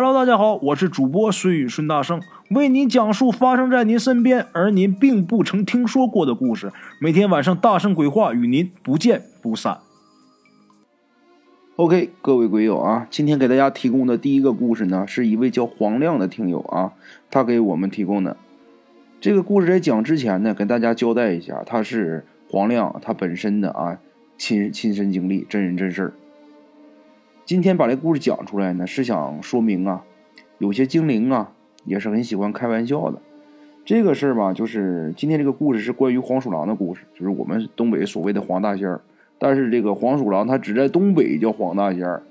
[0.00, 6.70] Hello，大家好，我是主播孙宇孙大圣，为您讲述发生在您身边而您并不曾听说过的故事。
[7.00, 9.78] 每天晚上大圣鬼话与您不见不散。
[11.74, 16.92] OK，各位鬼友啊，今天给大家提供的第一个故事呢，是一位叫黄亮的听友啊，
[17.28, 18.36] 他给我们提供的。
[19.20, 23.98] 这个故事在讲之前呢，跟大家交代一下，他是黄亮他本身的啊
[24.36, 26.12] 亲亲身经历，真人真事儿。
[27.48, 30.04] 今天把这故事讲出来呢，是想说明啊，
[30.58, 31.50] 有些精灵啊
[31.86, 33.18] 也是很喜欢开玩笑的。
[33.86, 39.00] 这个事儿吧，就是今天这个故事是关于黄鼠狼的故事，就是我们东北所谓的黄大仙儿。
[39.38, 42.22] 但是这个黄鼠狼它只在东北叫黄大仙儿，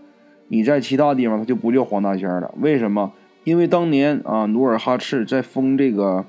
[0.49, 2.54] 你在其他地方它就不叫黄大仙儿了。
[2.59, 3.12] 为什么？
[3.43, 6.26] 因为当年啊，努尔哈赤在封这个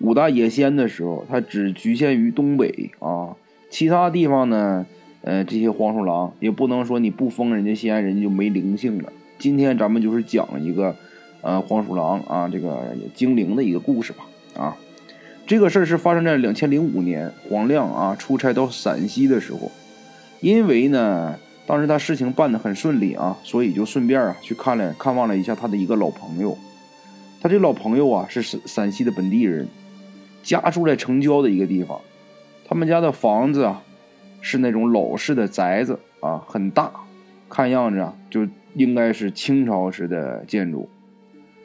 [0.00, 3.36] 五大野仙的时候，他只局限于东北啊，
[3.70, 4.84] 其他地方呢。
[5.22, 9.12] 呃，这些黄鼠狼也不能说你不封人家仙，人家就没灵性了。
[9.38, 10.94] 今天咱们就是讲一个，
[11.42, 14.26] 呃，黄鼠狼啊，这个精灵的一个故事吧。
[14.56, 14.76] 啊，
[15.46, 19.70] 这个事儿是发生在两千零五年，黄亮啊出差到陕西的时候，
[20.40, 26.56] 因为呢，当时他事情办得很顺利啊，所以就顺便啊去看了看望了一下他的一个老朋友。
[27.40, 29.68] 他这老朋友啊是陕陕西的本地人，
[30.42, 32.00] 家住在城郊的一个地方，
[32.64, 33.82] 他们家的房子啊。
[34.40, 36.90] 是那种老式的宅子啊，很大，
[37.48, 40.88] 看样子啊，就应该是清朝时的建筑。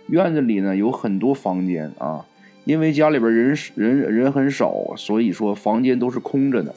[0.08, 2.26] 院子里呢有很多房间啊，
[2.66, 6.76] 因为家里边人人人很少，所以说房间都是空着的。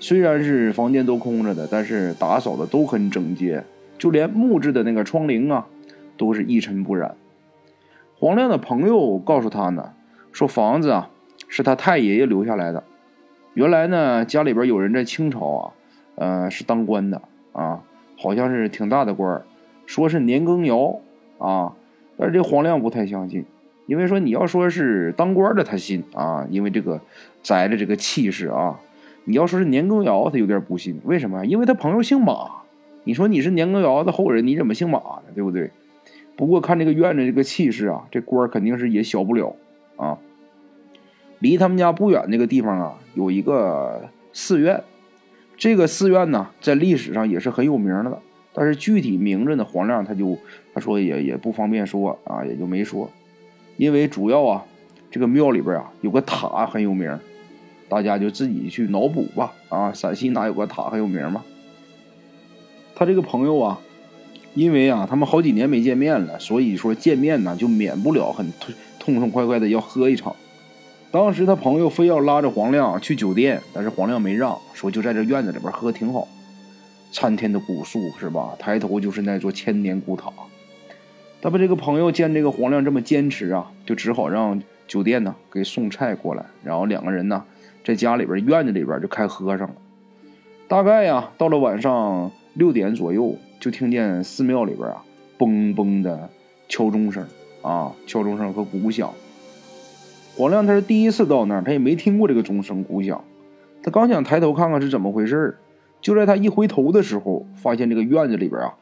[0.00, 3.64] 虽然是房间都空着的，但是打扫的都很整洁，
[3.98, 5.66] 就连木质的那个窗棂啊，
[6.16, 7.14] 都是一尘不染。
[8.18, 9.92] 黄亮的朋友告诉他呢，
[10.32, 11.10] 说房子啊
[11.48, 12.82] 是他太爷爷留下来的。
[13.54, 15.72] 原来呢，家里边有人在清朝啊，
[16.14, 17.20] 呃，是当官的
[17.52, 17.82] 啊，
[18.16, 19.42] 好像是挺大的官
[19.84, 21.00] 说是年羹尧
[21.38, 21.74] 啊，
[22.16, 23.44] 但是这黄亮不太相信，
[23.86, 27.00] 因为说你要说是当官的他信啊，因为这个
[27.42, 28.80] 宅的这个气势啊，
[29.24, 31.44] 你要说是年羹尧他有点不信，为什么？
[31.44, 32.62] 因为他朋友姓马，
[33.04, 35.24] 你说你是年羹尧的后人，你怎么姓马呢？
[35.34, 35.70] 对不对？
[36.36, 39.54] 不过看这个院子这个气势啊，这官肯定是也小不了
[39.96, 40.16] 啊。
[41.42, 44.80] 离他们家不远那个地方啊，有一个寺院。
[45.58, 48.16] 这个寺院呢，在历史上也是很有名的。
[48.54, 50.38] 但是具体名字呢，黄亮他就
[50.72, 53.10] 他说也也不方便说啊，也就没说。
[53.76, 54.64] 因为主要啊，
[55.10, 57.18] 这个庙里边啊有个塔很有名，
[57.88, 59.52] 大家就自己去脑补吧。
[59.68, 61.42] 啊，陕西哪有个塔很有名吗？
[62.94, 63.80] 他这个朋友啊，
[64.54, 68.52] 因为啊他们好几年没见面了，所以说见面呢就免不了很
[69.00, 70.36] 痛痛快快的要喝一场。
[71.12, 76.26] 当时他朋友非要拉着黄亮去酒店，但是黄亮没让，说就在这院子里边喝挺好。
[77.12, 78.54] 参天的古树是吧？
[78.58, 80.32] 抬头就是那座千年古塔。
[81.42, 87.44] 他把这个朋友见这个黄亮这么坚持啊，就只好让酒店呢给送菜过来，然后两个人呢
[87.84, 89.74] 在家里边院子里边就开喝上了。
[90.66, 95.04] 大概呀到了晚上六点左右，就听见寺庙里边啊
[95.38, 96.30] 嘣嘣的
[96.70, 97.22] 敲钟声
[97.60, 99.12] 啊，敲钟声和鼓响。
[100.36, 103.22] 黄亮他是第一次到那儿，他也没听过这个钟声鼓响。
[103.82, 105.58] 他刚想抬头看看是怎么回事
[106.00, 108.74] 就在他一回头的时候，发现这个院子里边啊，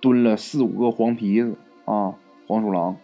[0.00, 2.14] 蹲了四五个黄皮子啊，
[2.46, 2.96] 黄鼠狼。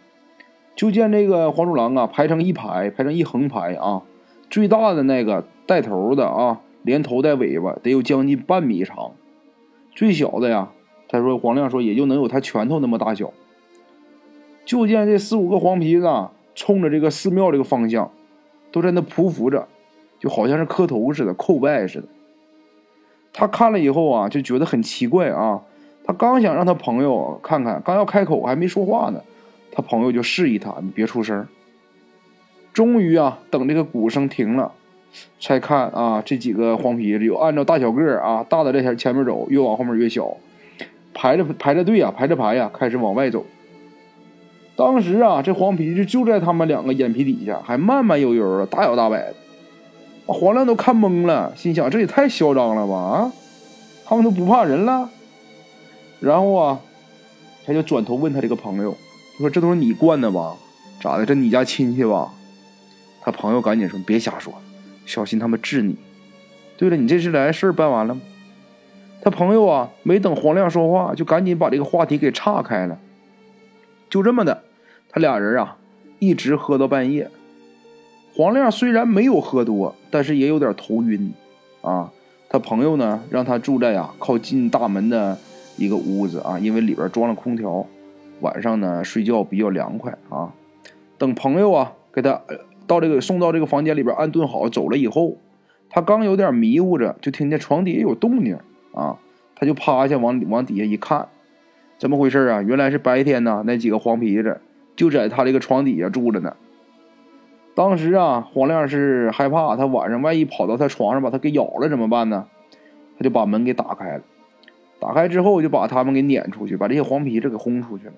[0.75, 4.03] 就见这个黄鼠狼啊，排成一排，排成一横排啊。
[4.49, 9.13] 最大的那个带头的啊，连头带尾巴得有将近半米长。
[9.95, 10.71] 最小的呀，
[11.09, 13.33] 他说黄亮说也就能有他拳头那么大小。
[14.65, 16.07] 就见这四五个黄皮子。
[16.07, 18.13] 啊，冲着这个寺庙这个方向，
[18.71, 19.67] 都在那匍匐着，
[20.19, 22.07] 就好像是磕头似的、叩拜似的。
[23.33, 25.63] 他看了以后啊，就觉得很奇怪啊。
[26.05, 29.23] 他刚想让他朋友看看，刚要开口还没说话呢，
[29.73, 31.49] 他朋友就示意他：“你别出声。”
[32.75, 34.71] 终于啊，等这个鼓声停了，
[35.41, 40.37] 才看啊，这几个黄皮子有按照大小个啊，大的在前前面走，越往后面越小，
[41.15, 43.47] 排着排着队啊，排着排呀，开始往外走。
[44.81, 49.35] 当时啊，这黄皮子就在他们两个眼皮底下，还慢慢悠悠的，大摇大摆的，
[50.25, 53.33] 把黄亮都看懵了，心想这也太嚣张了吧啊！
[54.07, 55.11] 他们都不怕人了。
[56.19, 56.81] 然后啊，
[57.67, 58.97] 他就转头问他这个朋友，
[59.37, 60.57] 说：“这都是你惯的吧？
[61.03, 61.27] 咋的？
[61.27, 62.33] 这你家亲戚吧？”
[63.21, 64.55] 他朋友赶紧说：“别瞎说，
[65.05, 65.95] 小心他们治你。”
[66.79, 68.23] 对了，你这是来事儿办完了吗？
[69.21, 72.99] 他朋友啊，没等黄亮说话，就赶紧把这个话题给岔开了。
[74.09, 74.63] 就这么的。
[75.11, 75.77] 他俩人啊，
[76.19, 77.29] 一直喝到半夜。
[78.35, 81.33] 黄亮虽然没有喝多，但是也有点头晕，
[81.83, 82.13] 啊，
[82.49, 85.37] 他朋友呢让他住在啊靠近大门的
[85.77, 87.85] 一个屋子啊，因为里边装了空调。
[88.41, 90.55] 晚上呢睡觉比较凉快啊。
[91.19, 92.41] 等朋友啊给他
[92.87, 95.37] 到这个送到这个房间里边安顿好走了以后，
[95.91, 98.57] 他刚有点迷糊着，就听见床底下有动静
[98.95, 99.19] 啊，
[99.57, 101.29] 他就趴下往往底下一看，
[101.99, 102.63] 怎么回事啊？
[102.63, 104.61] 原来是白天呢那几个黄皮子
[104.97, 106.57] 就在他这个床底下住着呢。
[107.75, 112.47] 当时啊，黄亮是害怕他晚上万一跑到他床上把他给咬了怎么办呢？
[113.17, 114.23] 他就把门给打开了，
[114.99, 118.13] 打开之后就把他们给撵出去，把这些黄皮子给轰出去了。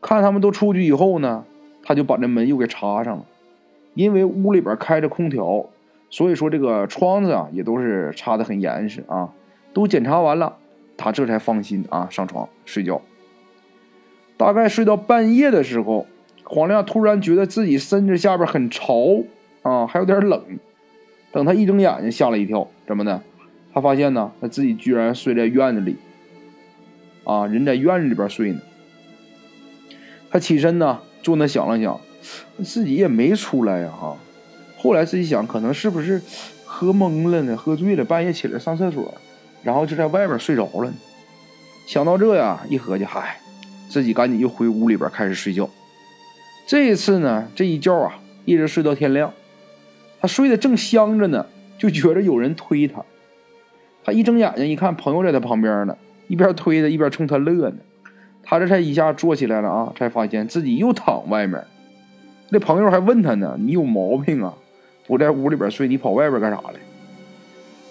[0.00, 1.44] 看他们都出去以后呢，
[1.82, 3.24] 他就把这门又给插上了。
[3.94, 5.66] 因为屋里边开着空调，
[6.10, 9.30] 所以说这个窗子啊也都是插的很严实啊。
[9.72, 10.56] 都检查完了，
[10.96, 13.02] 他这才放心啊上床睡觉。
[14.40, 16.06] 大概睡到半夜的时候。
[16.42, 19.22] 黄亮突然觉得自己身子下边很潮
[19.62, 20.42] 啊，还有点冷。
[21.30, 22.66] 等他一睁眼睛，吓了一跳。
[22.88, 23.22] 怎么的？
[23.72, 25.96] 他发现呢，他自己居然睡在院子里。
[27.22, 28.60] 啊，人在院子里边睡呢。
[30.30, 32.00] 他起身呢，坐那想了想，
[32.64, 33.88] 自己也没出来呀。
[33.90, 34.16] 哈，
[34.76, 36.20] 后来自己想，可能是不是
[36.64, 37.56] 喝懵了呢？
[37.56, 39.14] 喝醉了，半夜起来上厕所，
[39.62, 40.92] 然后就在外边睡着了。
[41.86, 43.38] 想到这呀，一合计，嗨，
[43.90, 45.68] 自己赶紧又回屋里边开始睡觉。
[46.64, 49.32] 这一次呢，这一觉啊，一直睡到天亮。
[50.20, 51.44] 他睡得正香着呢，
[51.76, 53.04] 就觉着有人推他。
[54.04, 55.96] 他一睁眼睛一看，朋友在他旁边呢，
[56.28, 57.76] 一边推他一边冲他乐呢。
[58.44, 61.62] 他这才一下坐起来了啊，才发现自己又躺外面。
[62.50, 64.54] 那朋友还问他呢：“你有毛病啊？
[65.06, 66.74] 不在屋里边睡，你跑外边干啥来？”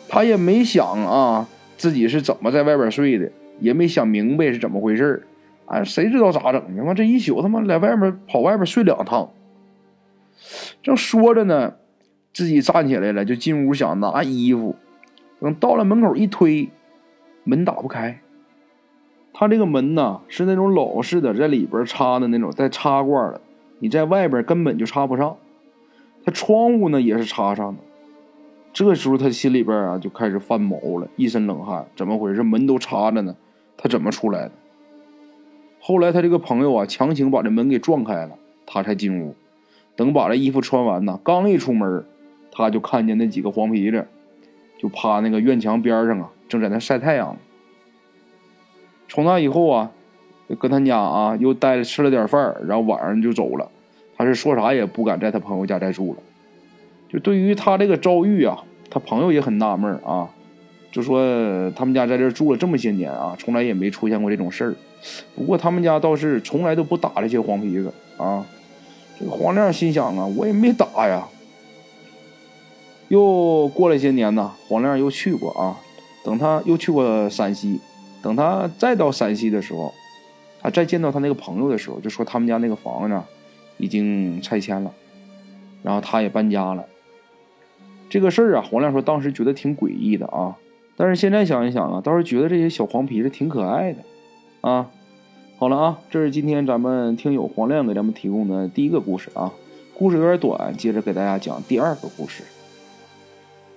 [0.07, 1.47] 他也没想啊，
[1.77, 3.29] 自己是怎么在外边睡的，
[3.59, 5.21] 也没想明白是怎么回事
[5.69, 6.83] 哎，谁知道咋整的？
[6.83, 9.29] 妈这一宿他妈在外面跑外边睡两趟。
[10.81, 11.75] 正说着呢，
[12.33, 14.75] 自己站起来了，就进屋想拿衣服。
[15.39, 16.69] 等到了门口一推，
[17.43, 18.19] 门打不开。
[19.31, 23.39] 他这个门呐是那种老式的，在里边插的那种带插罐的，
[23.77, 25.37] 你在外边根本就插不上。
[26.25, 27.83] 他窗户呢也是插上的。
[28.73, 31.85] 这时候他心里边啊就开始犯毛了，一身冷汗。
[31.95, 32.41] 怎么回事？
[32.41, 33.35] 门都插着呢，
[33.77, 34.51] 他怎么出来的？
[35.79, 38.31] 后来他这个朋友啊，强行把这门给撞开了，
[38.65, 39.35] 他才进屋。
[39.95, 42.05] 等把这衣服穿完呢，刚一出门，
[42.51, 44.05] 他就看见那几个黄皮子，
[44.77, 47.35] 就趴那个院墙边上啊，正在那晒太阳。
[49.07, 49.91] 从那以后啊，
[50.57, 53.69] 搁他家啊又待吃了点饭，然后晚上就走了。
[54.17, 56.19] 他是说啥也不敢在他朋友家再住了。
[57.07, 60.29] 就对于他这个遭遇啊，他朋友也很纳闷啊，
[60.91, 64.75] 就说他们家在这住了这么些年啊，从来也没出现过这种事儿。
[65.35, 68.45] 不过他们家倒是从来都不打这些黄皮子啊。
[69.19, 71.27] 这个黄亮心想啊，我也没打呀。
[73.07, 75.77] 又过了些年呢，黄亮又去过啊。
[76.21, 77.79] 等他又去过陕西，
[78.21, 79.93] 等他再到陕西的时候，
[80.61, 83.23] 啊再见到他那个朋友的时候，就说他们家那个房子呢
[83.77, 84.91] 已经拆迁了，
[85.81, 86.85] 然后他也搬家了。
[88.09, 90.57] 这个事儿啊，黄亮说当时觉得挺诡异的啊，
[90.97, 93.99] 但是现在想一想啊，倒是觉得这些小黄皮子挺可爱的。
[94.61, 94.87] 啊，
[95.57, 99.53] 好了啊，这是今天咱们听友黄亮给咱们提供的第一个故事啊，
[99.97, 102.43] 故事有点短，接着给大家讲第二个故事。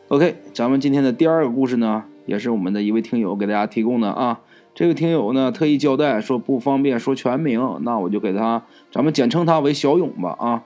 [0.08, 4.40] OK，咱们今天的第二个故事呢，也是我们的一位听友给大家提供的啊。
[4.75, 10.64] 这个听友呢特意交代说不方便说全名，那我就给他，咱们简称他为小勇吧啊。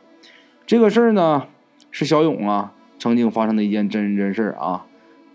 [0.66, 1.44] 这个事儿呢
[1.90, 4.86] 是小勇啊曾经发生的一件真人真事啊。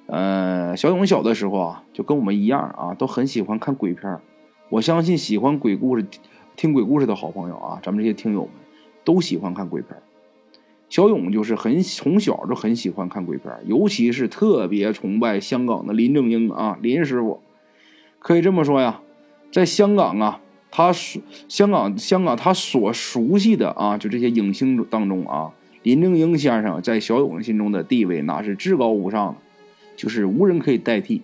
[0.07, 4.19] 呃，小勇小的时候啊就跟我们一样啊，都很喜欢看鬼片
[4.71, 6.05] 我相信喜欢鬼故事、
[6.55, 8.51] 听鬼故事的好朋友啊，咱们这些听友们
[9.03, 9.97] 都喜欢看鬼片。
[10.87, 17.41] 小勇就是很从小就很喜欢看鬼片，尤其是特别崇拜香港的林正英啊，林师傅。
[18.19, 19.01] 可以这么说呀，
[19.51, 20.39] 在香港啊，
[20.71, 25.51] 他所香港香港他所熟悉的啊，就这些影星当中啊，
[25.83, 29.35] 林正英先生在小勇心中的地位那是至高无上的，
[29.97, 31.23] 就是无人可以代替。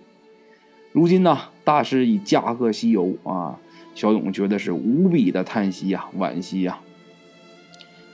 [0.92, 3.58] 如今呢，大师已驾鹤西游啊，
[3.94, 6.78] 小勇觉得是无比的叹息呀，惋惜呀。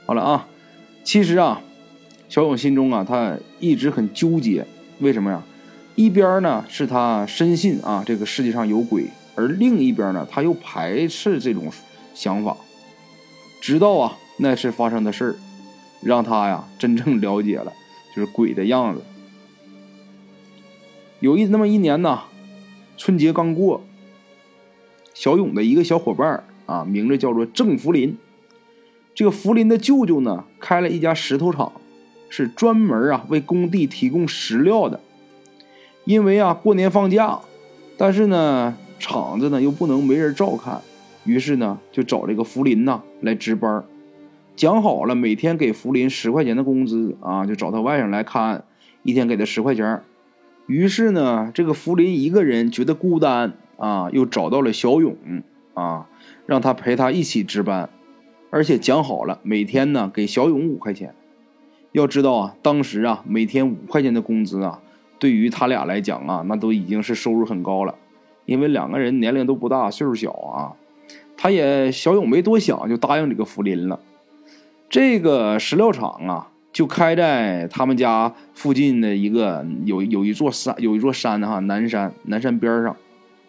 [0.07, 0.49] 好了啊，
[1.05, 1.61] 其实啊，
[2.29, 4.67] 小勇心中啊，他一直很纠结，
[4.99, 5.41] 为什么呀？
[5.95, 9.07] 一边呢是他深信啊，这个世界上有鬼，
[9.37, 11.71] 而另一边呢，他又排斥这种
[12.13, 12.57] 想法。
[13.61, 15.37] 直到啊那次发生的事儿，
[16.03, 17.73] 让他呀真正了解了
[18.17, 19.01] 就是鬼的样子。
[21.21, 22.23] 有一那么一年呢。
[22.97, 23.83] 春节刚过，
[25.13, 28.17] 小勇的一个小伙伴啊，名字叫做郑福林。
[29.15, 31.73] 这个福林的舅舅呢，开了一家石头厂，
[32.29, 35.01] 是专门啊为工地提供石料的。
[36.05, 37.41] 因为啊过年放假，
[37.97, 40.81] 但是呢厂子呢又不能没人照看，
[41.25, 43.85] 于是呢，就找这个福林呐来值班，
[44.57, 48.65] 讲好了每天给福林十块钱的工资啊，就找他外甥来看，
[49.03, 50.03] 一天给他十块钱。
[50.67, 55.15] 于是呢，这个福林一个人觉得孤单啊，又找到了小勇
[55.75, 56.09] 啊，
[56.47, 57.91] 让他陪他一起值班，
[58.51, 61.15] 而且讲好了每天呢给小勇五块钱。
[61.93, 64.81] 要知道啊，当时啊每天五块钱的工资啊，
[65.19, 67.95] 对于他俩来讲啊，那都已经是收入很高了，
[68.47, 70.73] 因为两个人年龄都不大，岁数小啊。
[71.37, 74.01] 他也小勇没多想，就答应这个福林了。
[74.89, 76.49] 这个石料厂啊。
[76.75, 82.97] 就开在他们家附近的一个有有一座山，有一座山哈，南山南山边上，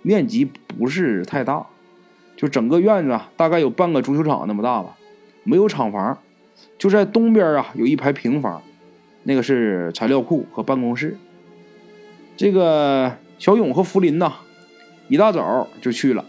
[0.04, 1.66] 面积不是太大，
[2.38, 4.96] 就整个院子大概有半个足球场那么大吧，
[5.44, 6.16] 没有厂房，
[6.78, 8.62] 就在东边啊有一排平房，
[9.24, 11.18] 那个是材料库和办公室。
[12.38, 14.32] 这个小勇和福林呐，
[15.08, 16.24] 一大早就去了，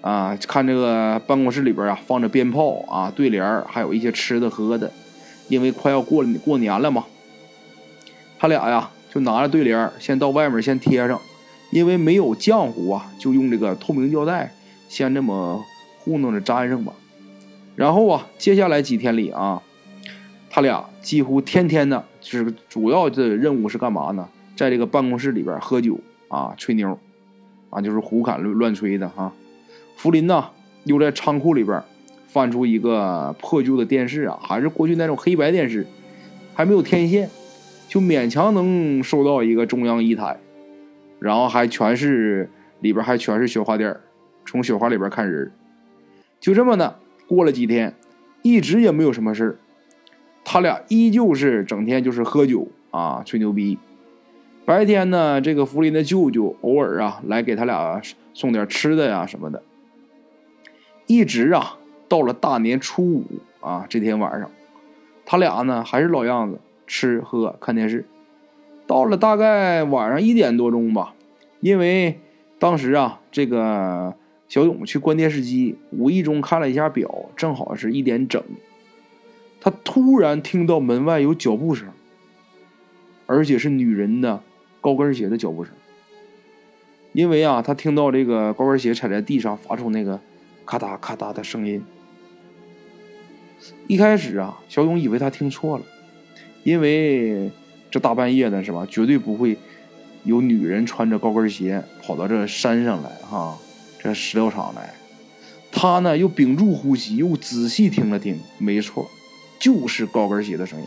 [0.00, 4.92] 啊，看这个办公室里边啊放着鞭炮啊对联，还有一些吃的喝的。
[5.52, 7.04] 因为快要过过年了嘛，
[8.38, 11.20] 他俩呀就拿着对联先到外面先贴上，
[11.70, 14.50] 因为没有浆糊啊，就用这个透明胶带
[14.88, 15.62] 先这么
[15.98, 16.94] 糊弄着粘上吧。
[17.76, 19.62] 然后啊，接下来几天里啊，
[20.48, 24.26] 他俩几乎天天的，就是主要的任务是干嘛呢？
[24.56, 26.98] 在这个办公室里边喝酒啊，吹牛
[27.68, 29.30] 啊，就是胡侃乱乱吹的哈。
[29.98, 30.48] 福林呢
[30.84, 31.82] 又在仓库里边。
[32.32, 35.86] 翻出一个破旧的电视啊，还是过去那种黑白电视，
[36.54, 37.28] 还没有天线，
[37.88, 40.38] 就勉强能收到一个中央一台，
[41.18, 42.48] 然后还全是
[42.80, 43.94] 里边还全是雪花点
[44.46, 45.52] 从雪花里边看人
[46.40, 46.98] 就这么的
[47.28, 47.94] 过了几天，
[48.40, 49.58] 一直也没有什么事
[50.42, 53.78] 他俩依旧是整天就是喝酒啊，吹牛逼。
[54.64, 58.00] 白天呢，这个福林的舅舅偶尔啊来给他俩
[58.32, 59.62] 送点吃的呀什么的，
[61.06, 61.76] 一直啊。
[62.12, 63.24] 到了大年初五
[63.62, 64.50] 啊，这天晚上，
[65.24, 68.04] 他俩呢还是老样子，吃喝看电视。
[68.86, 71.14] 到了大概晚上一点多钟吧，
[71.60, 72.20] 因为
[72.58, 74.14] 当时啊，这个
[74.46, 78.42] 小勇去关电视机，无意中看了一下表，正好是一点整。
[79.58, 81.88] 他突然听到门外有脚步声，
[83.24, 84.42] 而且是女人的
[84.82, 85.72] 高跟鞋的脚步声。
[87.14, 90.20] 因为啊，他听到这个高跟鞋踩在地上发出那个
[90.66, 91.82] 咔嗒咔嗒的声音。
[93.86, 95.84] 一开始啊，小勇以为他听错了，
[96.64, 97.50] 因为
[97.90, 99.56] 这大半夜的是吧，绝对不会
[100.24, 103.58] 有女人穿着高跟鞋跑到这山上来哈，
[104.00, 104.94] 这石料厂来。
[105.70, 109.08] 他呢又屏住呼吸，又仔细听了听，没错，
[109.60, 110.86] 就是高跟鞋的声音，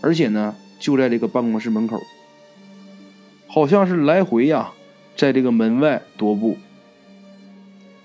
[0.00, 2.00] 而且呢就在这个办公室门口，
[3.46, 4.72] 好像是来回呀，
[5.16, 6.56] 在这个门外踱步。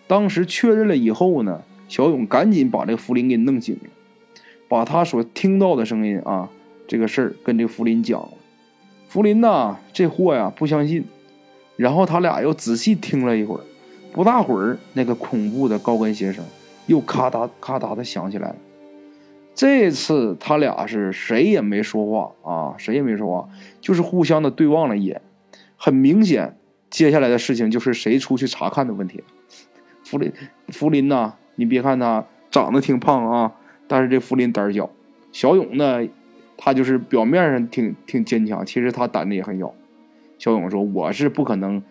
[0.07, 1.61] 当时确认了以后呢。
[1.93, 3.89] 小勇赶紧把这个福林给弄醒了，
[4.67, 6.49] 把他所听到的声音啊，
[6.87, 8.29] 这个事儿跟这个福林讲了。
[9.07, 11.05] 福林呐，这货呀不相信，
[11.75, 13.61] 然后他俩又仔细听了一会儿，
[14.11, 16.43] 不大会儿，那个恐怖的高跟鞋声
[16.87, 18.55] 又咔嗒咔嗒的响起来了。
[19.53, 23.47] 这次他俩是谁也没说话啊，谁也没说话，
[23.79, 25.21] 就是互相的对望了一眼。
[25.77, 26.57] 很明显，
[26.89, 29.25] 接下来的事情就是谁出去查看的问题了。
[30.03, 30.33] 福林，
[30.69, 31.35] 福林呐。
[31.55, 33.51] 你别看他长得挺胖啊，
[33.87, 34.89] 但是这福林胆小。
[35.31, 36.07] 小勇呢，
[36.57, 39.73] 他就是表面上挺挺坚强，其实他胆子也很小。
[40.37, 41.81] 小勇说：“我是不可能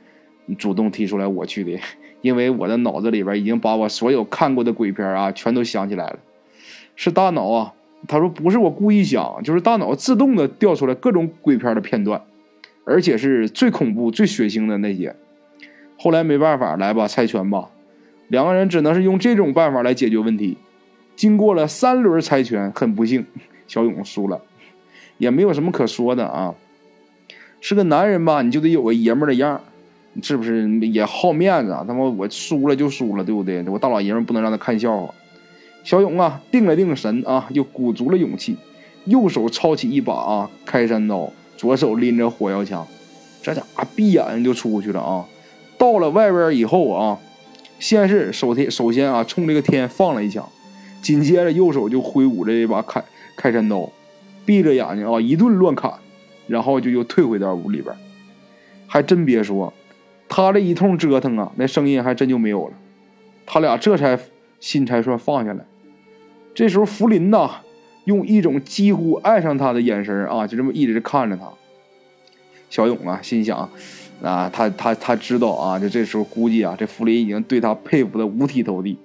[0.59, 1.81] 主动提出来我去的，
[2.21, 6.19] 因为我的脑子里边已经把我所有看过的鬼片啊全都想起来了。
[6.95, 7.75] 是大脑啊，
[8.07, 12.23] 他说不是我故意想，就是大脑自动的调出来各种鬼片的片段，
[12.85, 15.17] 而且是最恐怖、最血腥的那些。
[15.99, 17.71] 后来没办法，来吧，猜拳吧。”
[18.33, 20.57] 两个人只能是用这种办法来解决问题。
[21.15, 23.27] 经过了三轮猜拳，很不幸，
[23.69, 24.41] 小勇输了，
[25.19, 26.55] 也没有什么可说的啊。
[27.61, 29.61] 是个男人吧，你就得有个爷们儿的样
[30.23, 30.67] 是不是？
[30.81, 33.63] 也好面子啊，他妈我输了就输了，对不对？
[33.69, 35.15] 我大老爷们不能让他看笑话。
[35.85, 38.57] 小勇啊，定了定神啊，又鼓足了勇气，
[39.05, 42.87] 右手抄起一把啊开山刀，左手拎着火药枪，
[43.43, 45.27] 这家伙闭眼就出去了啊。
[45.77, 47.19] 到了外边以后啊。
[47.83, 50.49] 先是首天首先啊，冲这个天放了一枪，
[51.03, 53.03] 紧接着右手就挥舞着一把开
[53.35, 53.91] 开山刀，
[54.47, 55.93] 闭着眼睛啊一顿乱砍，
[56.47, 57.93] 然后就又退回到屋里边。
[58.87, 59.75] 还真别说，
[60.29, 62.75] 他这一通折腾啊，那声音还真就没有了。
[63.45, 64.17] 他俩这才
[64.61, 65.65] 心才算放下来。
[66.55, 67.51] 这时候福林呐，
[68.05, 71.51] 用一种几乎爱上他的眼神啊，就这么一直看着他。
[72.71, 73.69] 小勇啊，心想：
[74.23, 78.97] 啊，他他他知道啊，就这时候估计啊，这福林已经对他佩服的五体投地。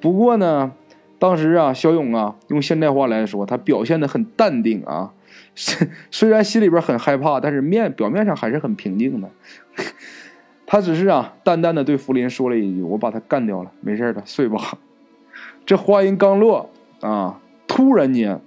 [0.00, 0.72] 不过呢，
[1.18, 5.12] 当时啊，小勇啊，用现代话来说，他表现的很淡定啊，
[5.54, 9.28] 虽虽然心里边很害怕，但是面表面上还是很平静的。
[10.66, 14.78] 他只是啊，淡淡的对福林说了一句：“我把他干掉了，没事的，睡吧。
[15.64, 16.70] ”这话音刚落
[17.00, 18.40] 啊，突然间，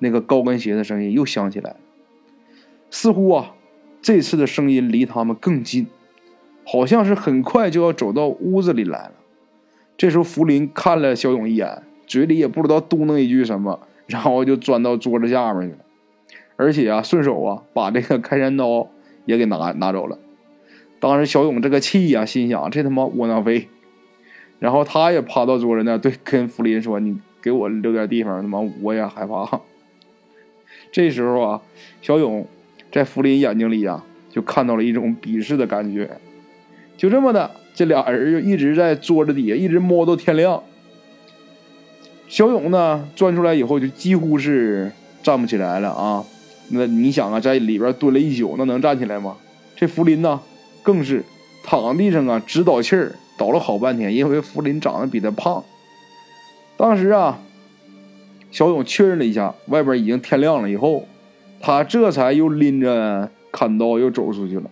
[0.00, 1.76] 那个高跟鞋的声音又响起来了，
[2.90, 3.52] 似乎啊。
[4.06, 5.88] 这次的声音离他们更近，
[6.64, 9.14] 好像是很快就要走到屋子里来了。
[9.96, 15.78] 这时候，福林看了小勇一眼，嘴里也不知道嘟囔一句什么，然后就钻到桌子下面去了，
[16.54, 18.88] 而且啊，顺手啊把这个开山刀
[19.24, 20.16] 也给拿拿走了。
[21.00, 23.66] 当时小勇这个气呀，心想这他妈窝囊废。
[24.60, 29.62] 然后他也趴到桌子那，对跟福林说：“你给我留点地方，他妈我也害怕。”
[30.92, 31.62] 这时候啊，
[32.00, 32.46] 小勇。
[32.96, 36.08] 在福林眼睛里呀，就看到了一种鄙视的感觉。
[36.96, 40.62] 就这么的，这俩人就一直在桌子底下一直摸到天亮。
[42.26, 44.90] 小勇呢，钻出来以后就几乎是
[45.22, 46.24] 站不起来了啊！
[46.70, 49.36] 那你想啊，在里边蹲了一宿，那能站起来吗？
[49.76, 50.40] 这福林呢，
[50.82, 51.22] 更是
[51.62, 54.14] 躺地上啊，直倒气儿，倒了好半天。
[54.14, 55.62] 因为福林长得比他胖。
[56.78, 57.38] 当时啊，
[58.50, 61.06] 小勇确认了一下，外边已经天亮了以后。
[61.66, 64.70] 他这才又拎着砍刀又走出去了。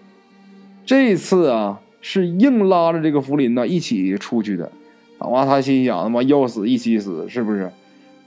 [0.87, 4.71] 这次啊，是硬拉着这个福林呐一起出去的。
[5.19, 7.69] 他妈，他心想：他妈要死一起死，是不是？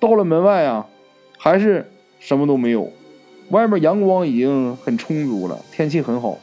[0.02, 0.86] 到了门外啊，
[1.38, 1.86] 还是
[2.20, 2.92] 什么都没有。
[3.52, 6.38] 外面阳光已经很充足了，天气很好。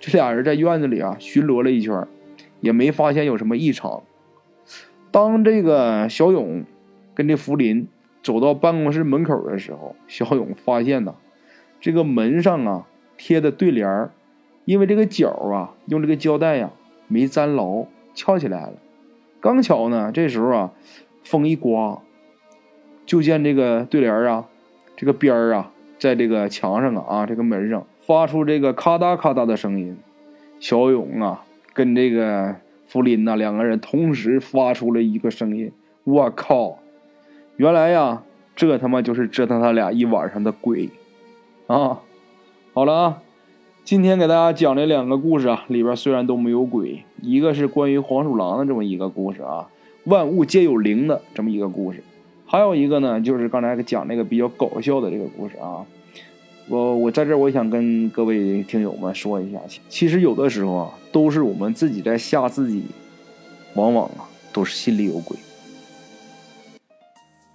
[0.00, 2.08] 这俩人在院子里啊巡逻了一圈，
[2.60, 4.02] 也没发现有什么异常。
[5.10, 6.64] 当这个小勇
[7.12, 7.86] 跟这福林
[8.22, 11.14] 走到办公室门口的时候，小勇发现呐。
[11.82, 12.86] 这个门上啊
[13.18, 14.12] 贴的对联儿，
[14.64, 16.70] 因为这个角啊用这个胶带呀
[17.08, 18.74] 没粘牢，翘起来了。
[19.40, 20.72] 刚巧呢，这时候啊
[21.24, 22.00] 风一刮，
[23.04, 24.46] 就见这个对联啊，
[24.96, 29.98] 这个边儿啊，在这个墙上啊啊这个门上发出这个咔嗒咔嗒的声音。
[30.60, 32.54] 小勇啊跟这个
[32.86, 35.72] 福林呐两个人同时发出了一个声音
[36.04, 36.78] ：“我靠！
[37.56, 38.22] 原来呀，
[38.54, 40.88] 这他妈就是折腾他俩一晚上的鬼。”
[41.68, 42.00] 啊，
[42.74, 43.22] 好了啊，
[43.84, 49.68] 今天给大家讲这两个故事啊，里边虽然都没有鬼，一个是关于黄鼠狼的这么一个故事啊，
[50.04, 52.02] 万物皆有灵的这么一个故事，
[52.44, 55.86] 还有一个呢，就是刚才讲那个比较搞笑的这个故事啊。
[56.68, 62.84] 我我在这我想跟各位听友们说一下，其实有的时候啊，都是我们自己在吓自己，
[63.74, 65.36] 往往啊都是心里有鬼。